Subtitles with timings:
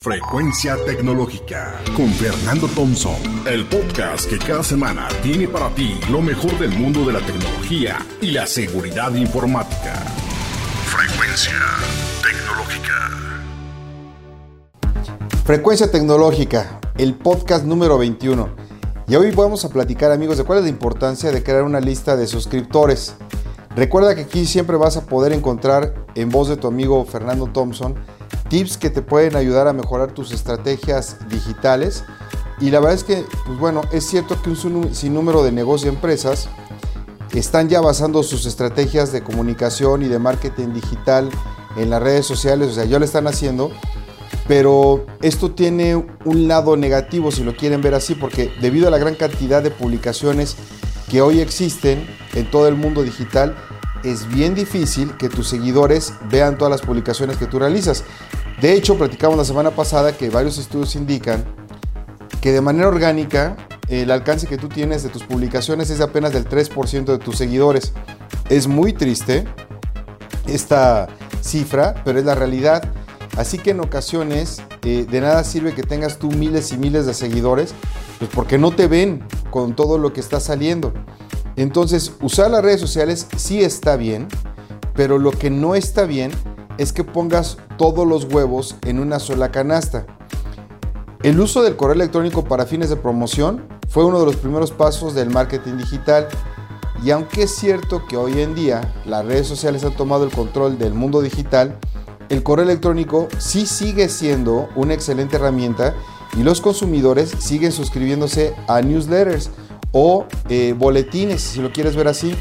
[0.00, 3.16] Frecuencia Tecnológica con Fernando Thompson,
[3.48, 7.98] el podcast que cada semana tiene para ti lo mejor del mundo de la tecnología
[8.20, 9.94] y la seguridad informática.
[10.86, 11.52] Frecuencia
[12.22, 13.10] Tecnológica.
[15.44, 18.50] Frecuencia Tecnológica, el podcast número 21.
[19.08, 22.14] Y hoy vamos a platicar amigos de cuál es la importancia de crear una lista
[22.14, 23.16] de suscriptores.
[23.74, 27.96] Recuerda que aquí siempre vas a poder encontrar en voz de tu amigo Fernando Thompson
[28.48, 32.04] tips que te pueden ayudar a mejorar tus estrategias digitales.
[32.60, 35.94] Y la verdad es que, pues bueno, es cierto que un sinnúmero de negocios y
[35.94, 36.48] empresas
[37.38, 41.30] están ya basando sus estrategias de comunicación y de marketing digital
[41.76, 43.70] en las redes sociales, o sea, ya lo están haciendo,
[44.48, 48.98] pero esto tiene un lado negativo si lo quieren ver así, porque debido a la
[48.98, 50.56] gran cantidad de publicaciones
[51.08, 53.56] que hoy existen en todo el mundo digital,
[54.04, 58.04] es bien difícil que tus seguidores vean todas las publicaciones que tú realizas.
[58.60, 61.44] De hecho, platicamos la semana pasada que varios estudios indican
[62.40, 63.56] que de manera orgánica
[63.88, 67.92] el alcance que tú tienes de tus publicaciones es apenas del 3% de tus seguidores.
[68.48, 69.44] Es muy triste
[70.46, 71.08] esta
[71.40, 72.92] cifra, pero es la realidad.
[73.36, 77.14] Así que en ocasiones eh, de nada sirve que tengas tú miles y miles de
[77.14, 77.74] seguidores,
[78.18, 80.92] pues porque no te ven con todo lo que está saliendo.
[81.58, 84.28] Entonces, usar las redes sociales sí está bien,
[84.94, 86.30] pero lo que no está bien
[86.78, 90.06] es que pongas todos los huevos en una sola canasta.
[91.24, 95.16] El uso del correo electrónico para fines de promoción fue uno de los primeros pasos
[95.16, 96.28] del marketing digital
[97.04, 100.78] y aunque es cierto que hoy en día las redes sociales han tomado el control
[100.78, 101.76] del mundo digital,
[102.28, 105.96] el correo electrónico sí sigue siendo una excelente herramienta
[106.36, 109.50] y los consumidores siguen suscribiéndose a newsletters
[110.00, 112.32] o eh, boletines, si lo quieres ver así.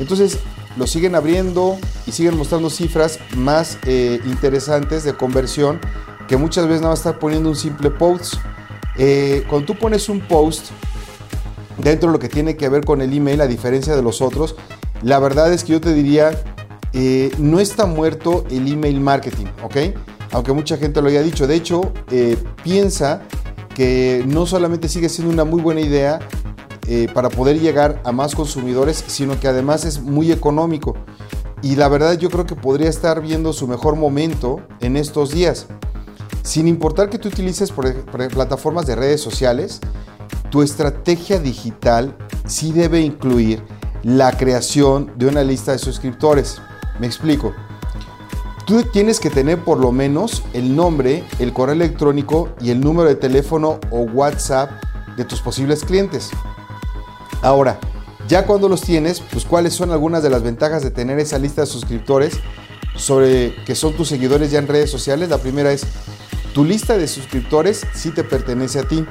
[0.00, 0.38] Entonces
[0.76, 5.80] lo siguen abriendo y siguen mostrando cifras más eh, interesantes de conversión
[6.26, 8.34] que muchas veces no va a estar poniendo un simple post.
[8.96, 10.70] Eh, cuando tú pones un post
[11.76, 14.56] dentro de lo que tiene que ver con el email, a diferencia de los otros,
[15.02, 16.32] la verdad es que yo te diría,
[17.38, 19.76] no está muerto el email marketing, ¿ok?
[20.32, 21.46] Aunque mucha gente lo haya dicho.
[21.46, 21.92] De hecho,
[22.64, 23.22] piensa
[23.76, 26.18] que no solamente sigue siendo una muy buena idea
[26.90, 30.94] eh, para poder llegar a más consumidores, sino que además es muy económico.
[31.60, 35.66] Y la verdad yo creo que podría estar viendo su mejor momento en estos días.
[36.42, 37.72] Sin importar que tú utilices
[38.32, 39.80] plataformas de redes sociales,
[40.50, 42.16] tu estrategia digital
[42.46, 43.62] sí debe incluir
[44.02, 46.56] la creación de una lista de suscriptores.
[46.98, 47.52] Me explico.
[48.66, 53.10] Tú tienes que tener por lo menos el nombre, el correo electrónico y el número
[53.10, 54.70] de teléfono o WhatsApp
[55.18, 56.30] de tus posibles clientes.
[57.42, 57.78] Ahora,
[58.28, 61.62] ya cuando los tienes, pues cuáles son algunas de las ventajas de tener esa lista
[61.62, 62.40] de suscriptores
[62.96, 65.28] sobre que son tus seguidores ya en redes sociales.
[65.28, 65.86] La primera es,
[66.52, 69.04] tu lista de suscriptores sí te pertenece a ti.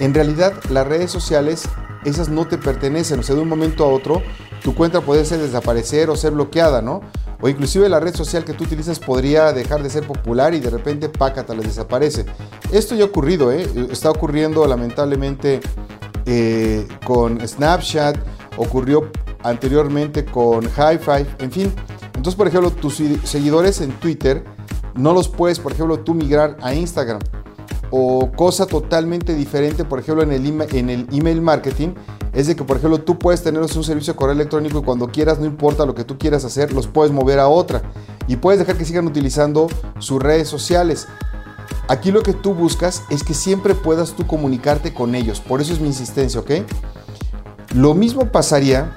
[0.00, 1.62] En realidad, las redes sociales,
[2.04, 3.20] esas no te pertenecen.
[3.20, 4.22] O sea, de un momento a otro,
[4.62, 7.02] tu cuenta puede ser desaparecer o ser bloqueada, ¿no?
[7.40, 10.68] O inclusive la red social que tú utilizas podría dejar de ser popular y de
[10.68, 12.26] repente, pácata, les desaparece.
[12.72, 13.66] Esto ya ha ocurrido, ¿eh?
[13.90, 15.60] Está ocurriendo lamentablemente
[16.26, 18.16] eh, con Snapchat,
[18.56, 19.10] ocurrió
[19.42, 21.72] anteriormente con Hi-Fi, en fin.
[22.14, 24.44] Entonces, por ejemplo, tus seguidores en Twitter
[24.94, 27.20] no los puedes, por ejemplo, tú migrar a Instagram.
[27.90, 31.94] O cosa totalmente diferente, por ejemplo, en el, en el email marketing,
[32.32, 35.08] es de que, por ejemplo, tú puedes tener un servicio de correo electrónico y cuando
[35.08, 37.82] quieras, no importa lo que tú quieras hacer, los puedes mover a otra.
[38.28, 39.66] Y puedes dejar que sigan utilizando
[39.98, 41.08] sus redes sociales.
[41.90, 45.40] Aquí lo que tú buscas es que siempre puedas tú comunicarte con ellos.
[45.40, 46.52] Por eso es mi insistencia, ¿ok?
[47.74, 48.94] Lo mismo pasaría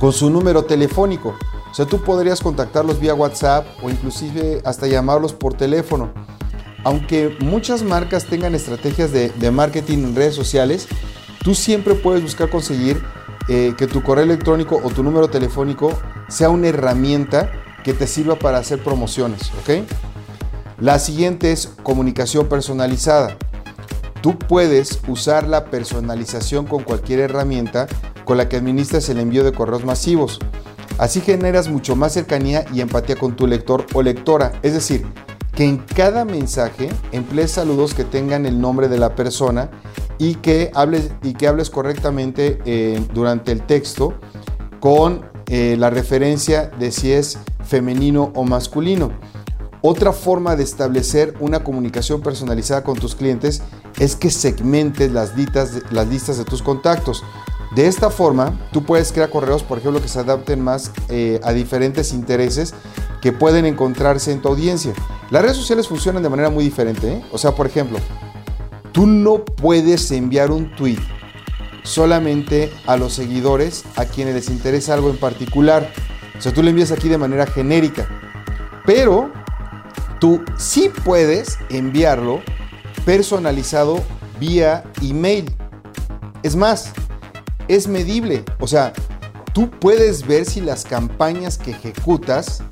[0.00, 1.36] con su número telefónico.
[1.70, 6.12] O sea, tú podrías contactarlos vía WhatsApp o inclusive hasta llamarlos por teléfono.
[6.82, 10.88] Aunque muchas marcas tengan estrategias de, marketing en redes sociales,
[11.44, 13.00] tú siempre puedes buscar conseguir
[13.48, 17.52] eh, que tu correo electrónico o tu número telefónico sea una herramienta
[17.84, 19.86] que te sirva para hacer promociones, ¿ok?
[20.80, 23.36] La siguiente es comunicación personalizada.
[24.22, 27.86] Tú puedes usar la personalización con cualquier herramienta
[28.24, 30.38] con la que administras el envío de correos masivos.
[30.96, 34.52] Así generas mucho más cercanía y empatía con tu lector o lectora.
[34.62, 35.06] Es decir,
[35.54, 39.70] que en cada mensaje emplees saludos que tengan el nombre de la persona
[40.16, 44.14] y que hables, y que hables correctamente eh, durante el texto
[44.80, 49.12] con eh, la referencia de si es femenino o masculino.
[49.82, 53.62] Otra forma de establecer una comunicación personalizada con tus clientes
[53.98, 57.24] es que segmentes las, listas de tus contactos.
[57.74, 61.52] De esta forma, tú puedes crear correos, por ejemplo, que se adapten más eh, a
[61.52, 62.74] diferentes intereses
[63.22, 64.92] que pueden encontrarse en tu audiencia.
[65.30, 67.12] Las redes sociales funcionan de manera muy diferente.
[67.12, 67.24] ¿eh?
[67.32, 67.98] O sea, por ejemplo,
[68.92, 70.98] tú no puedes enviar un tweet
[71.84, 75.90] solamente a los seguidores a quienes les interesa algo en particular.
[76.38, 78.08] O sea, tú le envías aquí de manera genérica.
[78.84, 79.30] Pero
[80.20, 82.40] tú sí puedes enviarlo
[83.04, 84.00] personalizado
[84.38, 85.52] vía email.
[86.42, 86.92] Es más,
[87.66, 88.44] es medible.
[88.60, 88.92] O sea,
[89.52, 92.62] tú puedes ver si las campañas que ejecutas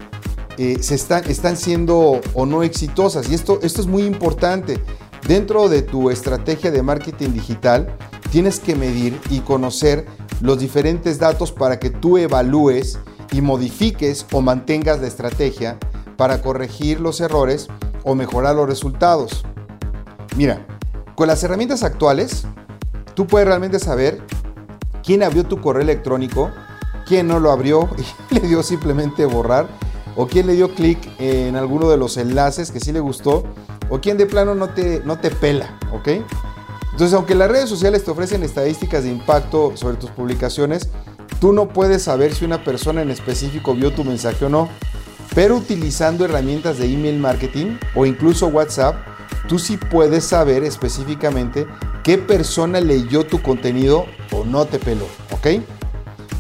[0.59, 3.29] eh, se están, están siendo o no exitosas.
[3.29, 4.81] Y esto, esto es muy importante.
[5.27, 7.97] Dentro de tu estrategia de marketing digital,
[8.31, 10.07] tienes que medir y conocer
[10.41, 12.99] los diferentes datos para que tú evalúes
[13.33, 15.79] y modifiques o mantengas la estrategia
[16.19, 17.69] para corregir los errores
[18.03, 19.45] o mejorar los resultados.
[20.37, 20.67] Mira,
[21.15, 22.45] con las herramientas actuales,
[23.15, 24.21] tú puedes realmente saber
[25.05, 26.51] quién abrió tu correo electrónico,
[27.07, 27.89] quién no lo abrió
[28.31, 29.69] y le dio simplemente borrar,
[30.17, 33.45] o quién le dio clic en alguno de los enlaces que sí le gustó,
[33.89, 36.09] o quién de plano no te, no te pela, ¿ok?
[36.91, 40.89] Entonces, aunque las redes sociales te ofrecen estadísticas de impacto sobre tus publicaciones,
[41.41, 44.69] tú no puedes saber si una persona en específico vio tu mensaje o no.
[45.35, 48.97] Pero utilizando herramientas de email marketing o incluso WhatsApp,
[49.49, 51.67] tú sí puedes saber específicamente
[52.03, 55.63] qué persona leyó tu contenido o no te peló, ¿ok?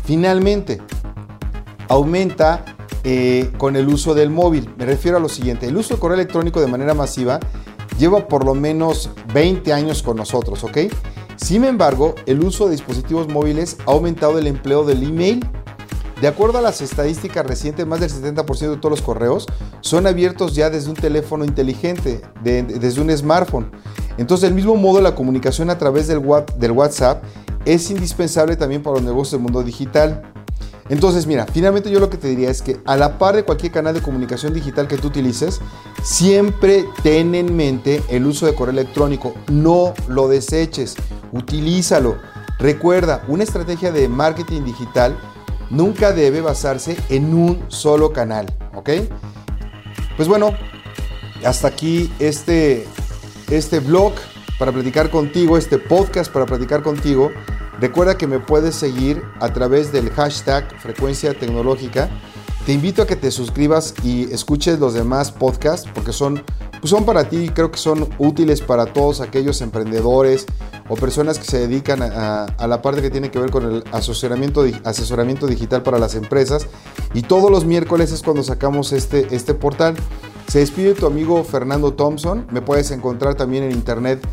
[0.05, 0.81] Finalmente,
[1.89, 2.65] aumenta
[3.05, 4.71] eh, con el uso del móvil.
[4.77, 7.41] Me refiero a lo siguiente, el uso de correo electrónico de manera masiva
[7.99, 10.79] lleva por lo menos 20 años con nosotros, ¿ok?
[11.37, 15.47] Sin embargo, el uso de dispositivos móviles ha aumentado el empleo del email
[16.21, 19.47] de acuerdo a las estadísticas recientes, más del 70% de todos los correos
[19.81, 23.71] son abiertos ya desde un teléfono inteligente, desde un smartphone.
[24.17, 26.21] Entonces, del mismo modo, la comunicación a través del,
[26.57, 27.23] del WhatsApp
[27.65, 30.23] es indispensable también para los negocios del mundo digital.
[30.89, 33.71] Entonces, mira, finalmente yo lo que te diría es que a la par de cualquier
[33.71, 35.61] canal de comunicación digital que tú utilices,
[36.03, 39.35] siempre ten en mente el uso de correo electrónico.
[39.53, 40.97] No lo deseches,
[41.33, 42.17] utilízalo.
[42.59, 45.17] Recuerda, una estrategia de marketing digital
[45.71, 48.91] nunca debe basarse en un solo canal, ¿ok?
[50.17, 50.53] Pues bueno,
[51.45, 52.87] hasta aquí este,
[53.51, 54.13] este blog
[54.59, 57.31] para platicar contigo, este podcast para platicar contigo.
[57.81, 62.09] Recuerda que me puedes seguir a través del hashtag frecuencia tecnológica.
[62.67, 66.43] Te invito a que te suscribas y escuches los demás podcasts porque son,
[66.81, 70.47] pues son para ti, creo que son útiles para todos aquellos emprendedores
[70.89, 74.65] o personas que se dedican a, la parte que tiene que ver con el asesoramiento,
[74.85, 76.67] asesoramiento digital para las empresas.
[77.15, 79.97] Y todos los miércoles es cuando sacamos este, este portal.
[80.49, 82.47] Se despide tu amigo Fernando Thompson.
[82.51, 84.27] Me puedes encontrar también en internet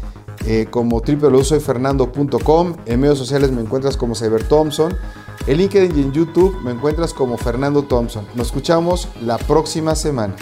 [0.46, 2.76] eh, como www.soyfernando.com.
[2.86, 4.96] En medios sociales me encuentras como Cyber Thompson.
[5.48, 8.26] En LinkedIn y en YouTube me encuentras como Fernando Thompson.
[8.36, 10.36] Nos escuchamos la próxima semana.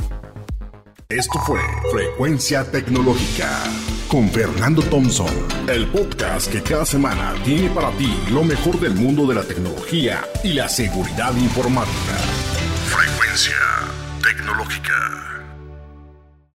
[1.18, 1.60] Esto fue
[1.92, 3.48] Frecuencia Tecnológica
[4.07, 5.27] con Fernando Thompson,
[5.68, 10.25] el podcast que cada semana tiene para ti lo mejor del mundo de la tecnología
[10.44, 12.15] y la seguridad informática.
[12.88, 13.54] Frecuencia
[14.24, 15.32] Tecnológica.